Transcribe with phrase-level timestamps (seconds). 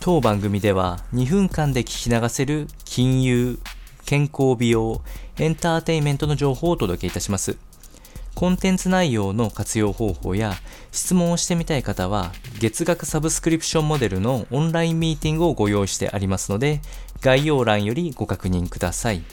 [0.00, 3.58] 当番組では2分間で聞き流せる金融、
[4.06, 5.02] 健康美容、
[5.38, 7.58] エンターテインメントの情報をお届けいたします。
[8.36, 10.54] コンテンツ内容の活用方法や
[10.92, 12.30] 質問をしてみたい方は
[12.60, 16.80] 月額サブスクリプションモデルのオンラインミーティングをご用意してありますので
[17.20, 19.24] 概要欄よりご確認ください。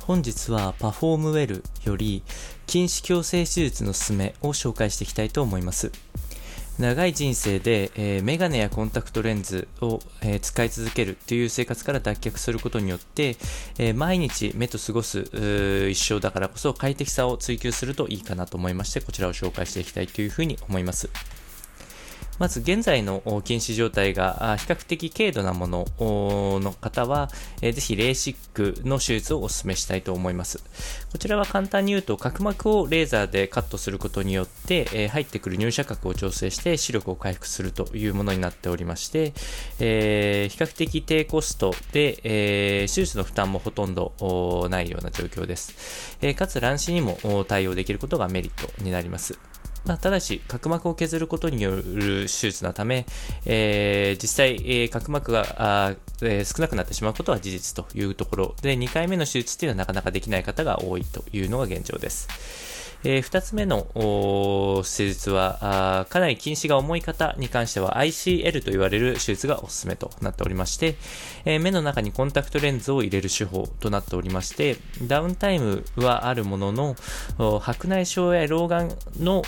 [0.00, 2.22] 本日はパフォームウェルより
[2.66, 5.92] 筋子矯正手術のすすめを紹介していきたいと思います。
[6.78, 13.36] 長い人生で、えー、メガネやコンタクトレンズを、えー、使い続けるという生活から脱却することによって、
[13.78, 15.20] えー、毎日目と過ごす
[15.90, 21.08] 一生だからこそ快適さを追求するといいかなと思いまして、こちらを紹介していきたいというふうに思います。
[22.38, 30.62] まず現在の禁止状態が比較的軽度なものの方は、ぜひレーシックの手術をお勧めしたいと思います。
[31.12, 39.32] こちらは簡単に言うと角膜をレーザーでカットすることによって入ってくる入射角を調整して視力を回復するというものになっておりまして、
[39.80, 46.18] え、比較的低コストで、え、手術の負担もほとんどないような状況です。
[46.20, 49.38] え、かつ乱視にも対応できることがメリットになります。
[49.86, 53.06] まあ、ただし、角膜を削ることによる手術のため、
[53.44, 62.75] えー、実際、えー、角膜があ、えー、少なくなってしまうことは事実というところで、2回目の手術というのはなかなかできない方が多いというのが現状です。
[63.04, 63.86] えー、2つ目の
[64.84, 70.96] 施術はあかなり近視が重い方に関しては ICL と言われる手術がおすすめとなっておりまして、
[71.44, 76.96] えー、目の中にコンタクトレンズを入れる手法となっておりまして、ダウンタイムはあるものの、
[77.60, 79.42] 白内障や老眼の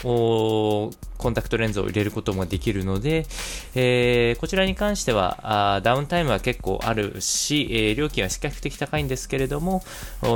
[1.19, 3.27] コンタクトレンズを入れることもできるので、
[3.74, 9.83] えー、こちらに関してはあダウンタイムは結構あるし、えー、料金は比較的高いんですけれども、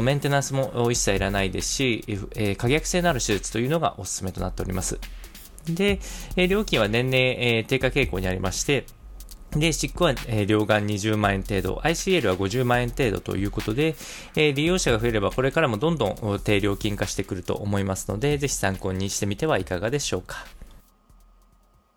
[0.02, 2.04] メンテナンスも一切いらないですし、
[2.36, 4.98] えー、可逆性のある手術というのがお勧めとなっております。
[5.66, 6.00] で、
[6.36, 8.84] え料金は年々、え低下傾向にありまして、
[9.56, 13.94] で、シックは、えー、両眼20万円程度、ICL は50万円程度ということで、
[14.34, 20.46] えー、利用者が増えればこれからもどんどん低料金化してくると思いますので、ぜひ参考にしてみてはいかがでしょうか。